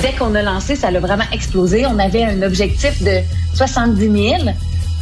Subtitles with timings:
[0.00, 1.84] Dès qu'on a lancé, ça a vraiment explosé.
[1.86, 3.20] On avait un objectif de
[3.54, 4.42] 70 000.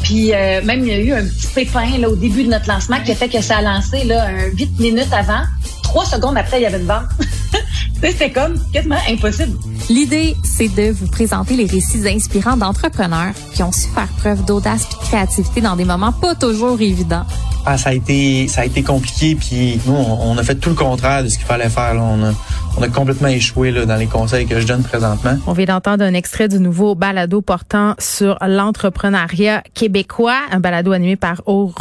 [0.02, 2.69] Puis euh, même, il y a eu un petit pépin là, au début de notre
[2.69, 5.43] lancement qui a fait que ça a lancé là, un 8 minutes avant.
[5.83, 7.07] Trois secondes après, il y avait une vente.
[8.02, 9.59] C'était comme quasiment impossible.
[9.88, 14.85] L'idée, c'est de vous présenter les récits inspirants d'entrepreneurs qui ont su faire preuve d'audace
[14.85, 17.24] et de créativité dans des moments pas toujours évidents.
[17.66, 20.77] Ah, ça a été ça a été compliqué puis nous on, a fait tout le
[20.77, 22.33] contraire de ce qu'il fallait faire on a
[22.79, 25.37] on a complètement échoué là, dans les conseils que je donne présentement.
[25.47, 31.16] On vient d'entendre un extrait du nouveau balado portant sur l'entrepreneuriat québécois, un balado animé
[31.16, 31.73] par oh,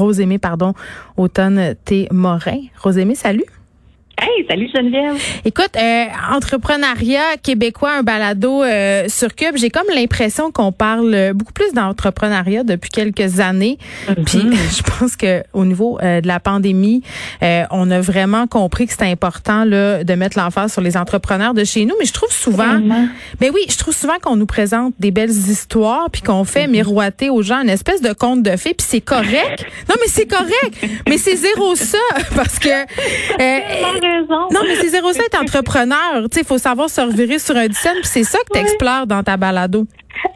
[0.41, 0.73] pardon,
[1.17, 2.59] Automne T Morin.
[2.81, 3.45] Rosémée, salut.
[4.50, 5.16] Salut Geneviève.
[5.45, 9.55] Écoute, euh, entrepreneuriat québécois, un balado euh, sur Cube.
[9.55, 13.78] J'ai comme l'impression qu'on parle beaucoup plus d'entrepreneuriat depuis quelques années.
[14.09, 14.23] Mm-hmm.
[14.25, 14.41] Puis
[14.78, 17.02] je pense que au niveau euh, de la pandémie,
[17.44, 21.53] euh, on a vraiment compris que c'était important là de mettre l'emphase sur les entrepreneurs
[21.53, 21.95] de chez nous.
[22.00, 23.08] Mais je trouve souvent, Vraiment?
[23.39, 26.47] ben oui, je trouve souvent qu'on nous présente des belles histoires puis qu'on Mm-hmm.
[26.47, 28.73] fait miroiter aux gens une espèce de conte de fées.
[28.73, 29.66] Puis c'est correct.
[29.89, 30.86] Non, mais c'est correct.
[31.08, 31.97] mais c'est zéro ça
[32.36, 32.69] parce que.
[34.25, 34.47] Raison.
[34.51, 36.23] non, mais c'est zéro ça être entrepreneur.
[36.23, 39.07] Tu sais, il faut savoir se revirer sur un puis c'est ça que tu explores
[39.07, 39.85] dans ta balado.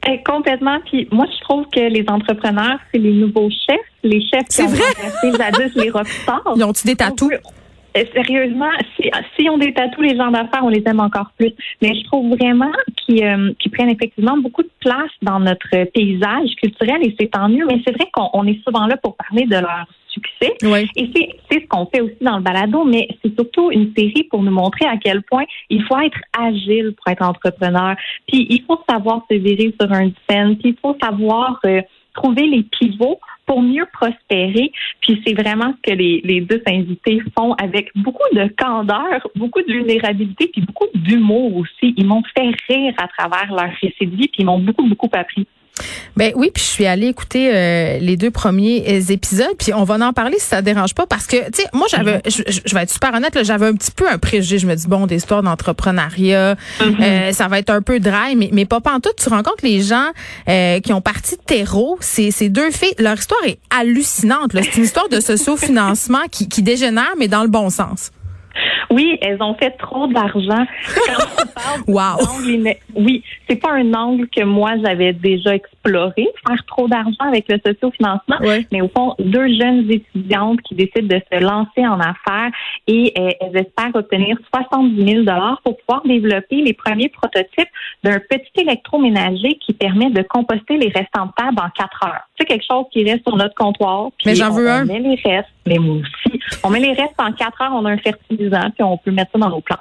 [0.07, 0.79] Eh, complètement.
[0.85, 3.79] Puis moi, je trouve que les entrepreneurs, c'est les nouveaux chefs.
[4.03, 6.53] Les chefs qui C'est ont remplacé jadis les rockstars.
[6.55, 7.31] Ils ont-tu des tatous?
[7.97, 11.53] Euh, Sérieusement, si, si on des tatous, les gens d'affaires, on les aime encore plus.
[11.81, 16.55] Mais je trouve vraiment qu'ils euh, qu'ils prennent effectivement beaucoup de place dans notre paysage
[16.61, 17.65] culturel et c'est tant mieux.
[17.65, 19.85] Mais c'est vrai qu'on on est souvent là pour parler de leur
[20.41, 20.55] succès.
[20.63, 20.87] Oui.
[20.95, 24.23] Et c'est c'est ce qu'on fait aussi dans le balado, mais c'est surtout une série
[24.29, 27.95] pour nous montrer à quel point il faut être agile pour être entrepreneur.
[28.27, 31.81] Puis il faut savoir se virer sur un scène, puis il faut savoir euh,
[32.13, 34.71] trouver les pivots pour mieux prospérer.
[35.01, 39.61] Puis c'est vraiment ce que les, les deux invités font avec beaucoup de candeur, beaucoup
[39.61, 41.95] de vulnérabilité, puis beaucoup d'humour aussi.
[41.97, 45.09] Ils m'ont fait rire à travers leur récit de vie, puis ils m'ont beaucoup, beaucoup
[45.13, 45.47] appris.
[46.17, 49.83] Ben oui, puis je suis allée écouter euh, les deux premiers euh, épisodes, puis on
[49.83, 52.75] va en parler si ça dérange pas, parce que tu sais, moi j'avais, je, je-
[52.75, 54.59] vais être super honnête, là, j'avais un petit peu un préjugé.
[54.59, 58.49] Je me dis bon, des histoires d'entrepreneuriat, euh, ça va être un peu dry, mais
[58.51, 59.15] mais pas pantoute.
[59.17, 60.07] Tu rencontres les gens
[60.49, 61.97] euh, qui ont parti de terreau.
[62.01, 64.53] C'est ces deux filles, leur histoire est hallucinante.
[64.53, 64.61] là.
[64.63, 68.11] C'est une histoire de socio-financement qui, qui dégénère, mais dans le bon sens.
[68.91, 70.65] Oui, elles ont fait trop d'argent.
[71.07, 72.25] Quand on parle Wow.
[72.95, 75.55] oui, c'est pas un angle que moi j'avais déjà
[75.91, 78.37] faire trop d'argent avec le sociofinancement.
[78.41, 78.65] Ouais.
[78.71, 82.51] Mais au fond, deux jeunes étudiantes qui décident de se lancer en affaires
[82.87, 87.69] et euh, elles espèrent obtenir 70 000 dollars pour pouvoir développer les premiers prototypes
[88.03, 92.21] d'un petit électroménager qui permet de composter les restants de table en quatre heures.
[92.39, 94.09] C'est quelque chose qui reste sur notre comptoir.
[94.17, 94.85] puis Mais j'en on- veux on un.
[94.85, 96.39] met les restes, mais moi aussi.
[96.63, 99.31] On met les restes en quatre heures, on a un fertilisant, puis on peut mettre
[99.33, 99.79] ça dans nos plantes.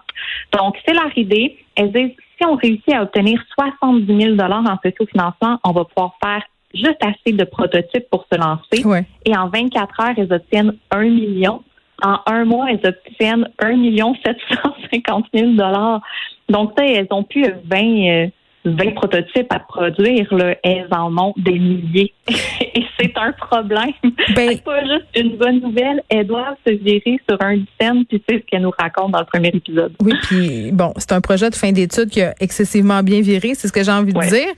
[0.53, 1.57] Donc, c'est leur idée.
[1.77, 6.43] Elles disent, si on réussit à obtenir 70 000 en sociofinancement, on va pouvoir faire
[6.75, 8.87] juste assez de prototypes pour se lancer.
[8.87, 9.07] Ouais.
[9.25, 11.63] Et en 24 heures, elles obtiennent 1 million.
[12.03, 15.53] En un mois, elles obtiennent 1 million 750 000
[16.49, 18.27] Donc, ça, elles ont plus 20, euh,
[18.65, 20.27] 20 prototypes à produire.
[20.35, 20.55] Là.
[20.63, 22.13] Elles en ont des milliers.
[22.75, 23.93] Et c'est un problème.
[24.35, 26.03] Ben- C'est pas juste une bonne nouvelle.
[26.09, 29.25] Elles doivent se virer sur un scène, puis c'est ce qu'elle nous raconte dans le
[29.27, 29.93] premier épisode.
[30.03, 33.69] Oui, puis bon, c'est un projet de fin d'études qui a excessivement bien viré, c'est
[33.69, 34.27] ce que j'ai envie Ouais.
[34.27, 34.49] de dire.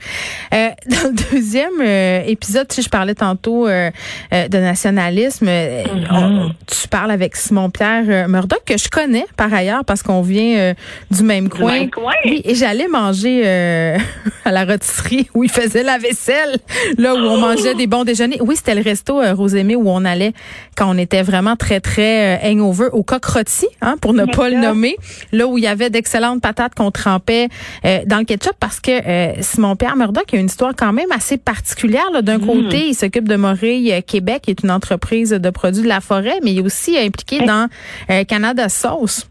[0.53, 3.89] Euh, dans le deuxième euh, épisode, sais, je parlais tantôt euh,
[4.33, 5.47] euh, de nationalisme.
[5.47, 10.21] Euh, on- tu parles avec Simon-Pierre euh, Murdoch, que je connais par ailleurs parce qu'on
[10.21, 10.73] vient
[11.11, 11.71] du même coin.
[11.79, 12.13] même coin.
[12.25, 13.97] Oui, et j'allais manger euh,
[14.45, 16.57] à la rôtisserie où il faisait la vaisselle,
[16.97, 18.39] là où on mangeait des bons déjeuners.
[18.41, 20.33] Oui, c'était le resto euh, Rosémie où on allait
[20.75, 24.49] quand on était vraiment très, très euh, hangover au coq rôti, hein, pour ne pas
[24.49, 24.95] le nommer.
[25.31, 27.49] Là où il y avait d'excellentes patates qu'on trempait
[27.85, 31.37] euh, dans le ketchup parce que euh, Simon-Pierre Murdoch a une histoire quand même assez
[31.37, 32.09] particulière.
[32.21, 36.01] D'un côté, il s'occupe de Morille Québec, qui est une entreprise de produits de la
[36.01, 37.67] forêt, mais il est aussi impliqué dans
[38.09, 39.27] euh, Canada Sauce.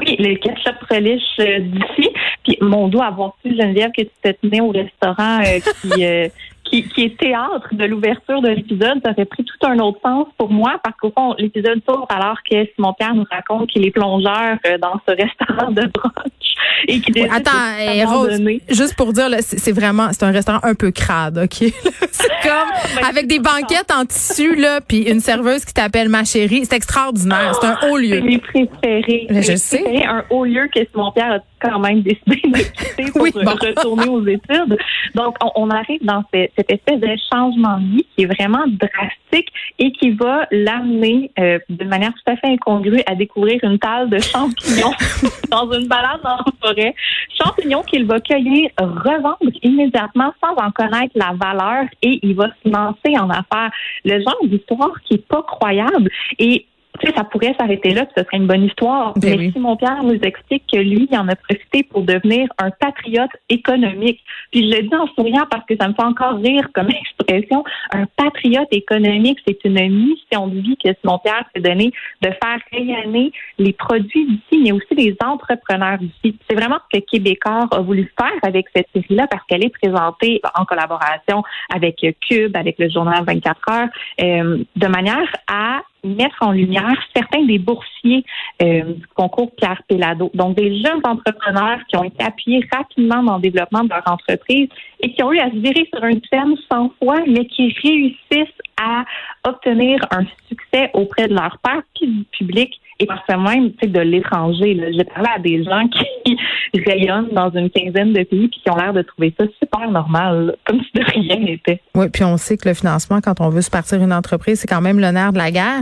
[0.00, 2.10] Oui, le ketchup relish euh, d'ici.
[2.44, 6.28] Puis mon doigt avoir su, Geneviève, que tu t'es tenue au restaurant euh, qui, euh,
[6.70, 10.26] qui, qui est théâtre de l'ouverture de l'épisode, ça aurait pris tout un autre sens
[10.38, 13.90] pour moi parce qu'au fond, l'épisode tourne alors que Simon Pierre nous raconte qu'il est
[13.90, 16.50] plongeur euh, dans ce restaurant de brunch
[16.86, 20.74] et qu'il Attends, de Rose, juste pour dire, c'est c'est vraiment, c'est un restaurant un
[20.74, 21.56] peu crade, OK?
[22.10, 26.64] c'est comme, avec des banquettes en tissu, là, puis une serveuse qui t'appelle ma chérie.
[26.64, 27.54] C'est extraordinaire.
[27.60, 28.20] C'est un haut C'est lieu.
[28.20, 29.26] mes préférés.
[29.30, 30.04] Mais je sais.
[30.06, 33.50] un haut lieu que Simon Pierre a quand même décidé de quitter pour Oui, bon.
[33.50, 34.78] retourner aux études.
[35.14, 38.64] Donc, on, on arrive dans ce- cette espèce de changement de vie qui est vraiment
[38.66, 39.48] drastique
[39.78, 44.08] et qui va l'amener euh, de manière tout à fait incongrue à découvrir une talle
[44.10, 44.92] de champignons
[45.50, 46.94] dans une balade dans la forêt.
[47.42, 52.68] Champignons qu'il va cueillir, revendre immédiatement sans en connaître la valeur et il va se
[52.68, 53.70] lancer en affaires.
[54.04, 56.66] Le genre d'histoire qui est pas croyable et
[57.00, 59.14] tu sais, ça pourrait s'arrêter là, puis ce serait une bonne histoire.
[59.14, 59.52] Ben Mais oui.
[59.52, 64.20] Simon Pierre nous explique que lui, il en a profité pour devenir un patriote économique.
[64.50, 67.64] Puis je le dis en souriant parce que ça me fait encore rire comme expression.
[67.92, 71.92] Un patriote économique, c'est une mission de vie que Simon Pierre s'est donné
[72.22, 76.36] de faire rayonner les produits d'ici, mais aussi les entrepreneurs d'ici.
[76.48, 80.40] C'est vraiment ce que Québécois a voulu faire avec cette série-là parce qu'elle est présentée
[80.54, 81.42] en collaboration
[81.74, 83.88] avec Cube, avec le journal 24 heures,
[84.20, 88.24] euh, de manière à mettre en lumière certains des boursiers
[88.62, 90.30] euh, concours Pierre Pellado.
[90.34, 94.68] Donc, des jeunes entrepreneurs qui ont été appuyés rapidement dans le développement de leur entreprise
[95.00, 98.60] et qui ont eu à se virer sur une scène sans foi, mais qui réussissent
[98.80, 99.04] à
[99.46, 103.86] obtenir un succès auprès de leur père puis du public et parfois même tu sais,
[103.88, 104.74] de l'étranger.
[104.74, 104.86] là.
[104.92, 106.36] J'ai parlé à des gens qui
[106.86, 110.46] rayonnent dans une quinzaine de pays puis qui ont l'air de trouver ça super normal,
[110.46, 111.80] là, comme si de rien n'était.
[111.94, 114.68] Oui, puis on sait que le financement, quand on veut se partir une entreprise, c'est
[114.68, 115.80] quand même le nerf de la guerre.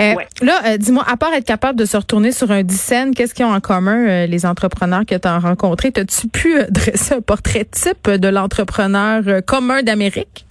[0.00, 0.26] Euh, Ouais.
[0.42, 3.44] Là, euh, dis-moi, à part être capable de se retourner sur un dixaine, qu'est-ce qu'ils
[3.44, 5.92] ont en commun, euh, les entrepreneurs que tu as rencontrés?
[5.92, 10.46] T'as-tu pu euh, dresser un portrait type de l'entrepreneur euh, commun d'Amérique?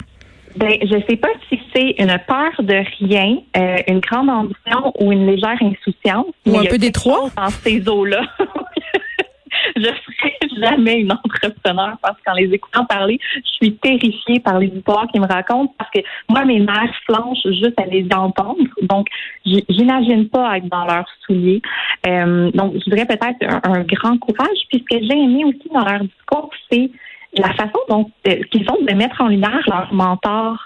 [0.56, 5.12] Ben, je sais pas si c'est une peur de rien, euh, une grande ambition ou
[5.12, 6.26] une légère insouciance.
[6.46, 7.30] Ou un peu des trois?
[7.36, 8.22] Dans ces eaux-là.
[9.76, 14.68] je serai jamais une entrepreneur parce qu'en les écoutant parler, je suis terrifiée par les
[14.68, 18.56] histoires qu'ils me racontent parce que moi, mes nerfs flanchent juste à les entendre.
[18.82, 19.06] Donc,
[19.44, 21.62] j'imagine pas être dans leurs souliers.
[22.06, 24.58] Euh, donc, je dirais peut-être un, un grand courage.
[24.68, 26.90] Puis ce que j'ai aimé aussi dans leur discours, c'est
[27.34, 30.58] la façon dont euh, qu'ils ont de mettre en lumière leurs mentors.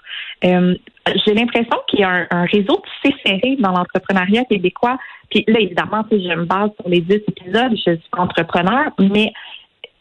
[0.45, 0.75] Euh,
[1.25, 4.97] j'ai l'impression qu'il y a un, un réseau tissé serré dans l'entrepreneuriat québécois.
[5.31, 9.33] Puis là, évidemment, je me base sur les 10 épisodes, je suis entrepreneur, mais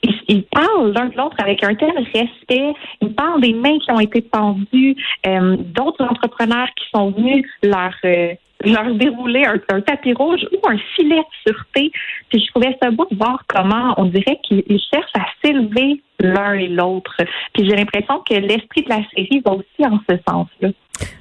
[0.03, 2.73] ils, ils parlent l'un de l'autre avec un tel respect.
[3.01, 4.95] Ils parlent des mains qui ont été tendues,
[5.25, 8.33] euh, d'autres entrepreneurs qui sont venus leur euh,
[8.65, 11.91] leur dérouler un, un tapis rouge ou un filet de sûreté.
[12.29, 16.01] Puis je trouvais ça beau de voir comment on dirait qu'ils ils cherchent à s'élever
[16.19, 17.15] l'un et l'autre.
[17.53, 20.69] Puis j'ai l'impression que l'esprit de la série va aussi en ce sens-là.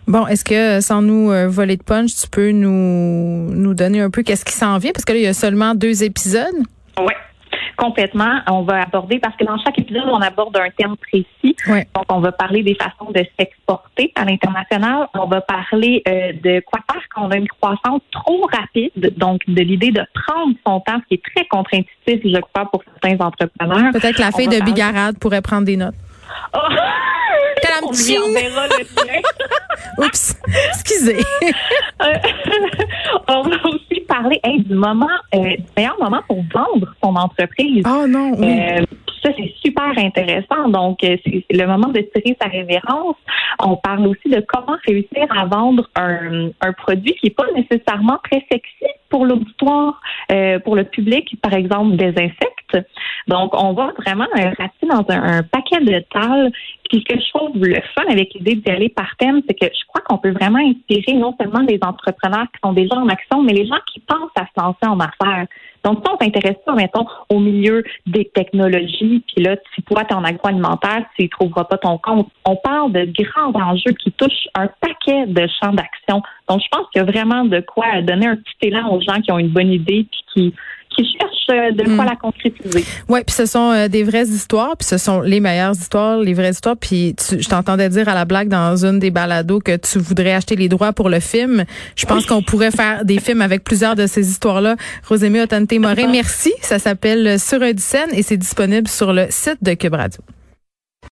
[0.06, 4.10] Bon, est-ce que sans nous euh, voler de punch, tu peux nous nous donner un
[4.10, 4.92] peu qu'est-ce qui s'en vient?
[4.92, 6.62] Parce que là, il y a seulement deux épisodes.
[6.98, 7.14] Oui.
[7.76, 8.40] Complètement.
[8.48, 11.56] On va aborder, parce que dans chaque épisode, on aborde un thème précis.
[11.66, 15.08] Donc, on va parler des façons de s'exporter à l'international.
[15.14, 19.16] On va parler euh, de quoi faire quand on a une croissance trop rapide.
[19.16, 22.82] Donc, de l'idée de prendre son temps, ce qui est très contre-intuitif, je crois, pour
[22.84, 23.92] certains entrepreneurs.
[23.92, 25.94] Peut-être que la fille de parler- Bigarade pourrait prendre des notes.
[26.54, 26.58] Oh!
[27.84, 28.18] On lui tching!
[28.20, 29.20] enverra le lien.
[29.98, 30.36] Oups,
[30.70, 31.18] excusez.
[32.02, 32.14] Euh,
[33.28, 33.42] on
[34.22, 37.84] parler hey, du moment, euh, du meilleur moment pour vendre son entreprise.
[37.86, 38.46] Oh non, oui.
[38.46, 38.84] Euh,
[39.22, 40.68] ça, c'est super intéressant.
[40.68, 43.16] Donc, euh, c'est c'est le moment de tirer sa révérence.
[43.60, 48.18] On parle aussi de comment réussir à vendre un, un produit qui n'est pas nécessairement
[48.24, 50.00] très sexy pour l'auditoire,
[50.32, 52.61] euh, pour le public, par exemple, des insectes.
[53.28, 56.50] Donc, on va vraiment euh, rater dans un, paquet de tales.
[56.88, 59.66] Puis, ce que je trouve le fun avec l'idée d'y aller par thème, c'est que
[59.66, 63.42] je crois qu'on peut vraiment inspirer non seulement les entrepreneurs qui sont déjà en action,
[63.42, 65.46] mais les gens qui pensent à se lancer en affaires.
[65.84, 70.14] Donc, si on s'intéresse pas, mettons, au milieu des technologies, puis là, si toi, tu
[70.14, 72.28] en agroalimentaire, tu y trouveras pas ton compte.
[72.44, 76.22] On parle de grands enjeux qui touchent un paquet de champs d'action.
[76.48, 79.20] Donc, je pense qu'il y a vraiment de quoi donner un petit élan aux gens
[79.20, 80.54] qui ont une bonne idée puis qui,
[80.96, 82.08] qui cherchent euh, de quoi Mm.
[82.08, 82.84] la concrétiser.
[83.08, 86.34] Ouais, puis ce sont euh, des vraies histoires, puis ce sont les meilleures histoires, les
[86.34, 86.76] vraies histoires.
[86.76, 90.32] Puis tu- je t'entendais dire à la blague dans une des balados que tu voudrais
[90.34, 91.64] acheter les droits pour le film.
[91.96, 94.76] Je pense qu'on pourrait faire des films avec plusieurs de ces histoires-là.
[95.08, 96.52] Rosémie Otanté Morin, merci.
[96.62, 100.20] Ça s'appelle Sur un scène et c'est disponible sur le site de Cube Radio.